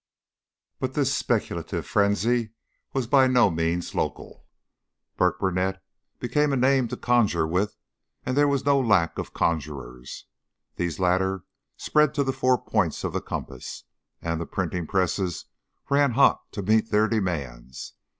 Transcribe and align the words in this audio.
But 0.79 0.95
this 0.95 1.15
speculative 1.15 1.85
frenzy 1.85 2.53
was 2.91 3.05
by 3.05 3.27
no 3.27 3.51
means 3.51 3.93
local. 3.93 4.47
Burkburnett 5.15 5.79
became 6.17 6.51
a 6.51 6.55
name 6.57 6.87
to 6.87 6.97
conjure 6.97 7.45
with 7.45 7.77
and 8.25 8.35
there 8.35 8.47
was 8.47 8.65
no 8.65 8.79
lack 8.79 9.19
of 9.19 9.35
conjurers. 9.35 10.25
These 10.75 10.97
latter 10.97 11.43
spread 11.77 12.15
to 12.15 12.23
the 12.23 12.33
four 12.33 12.59
points 12.59 13.03
of 13.03 13.13
the 13.13 13.21
compass, 13.21 13.83
and 14.23 14.41
the 14.41 14.47
printing 14.47 14.87
presses 14.87 15.45
ran 15.87 16.13
hot 16.13 16.51
to 16.53 16.63
meet 16.63 16.89
their 16.89 17.07
demands. 17.07 17.93